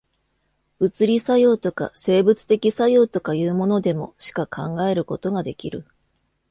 [0.79, 5.85] 物理作用とか、生物的作用とかいうものでも、しか考えることができる。